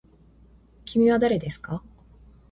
[0.83, 1.83] きみはだれですか。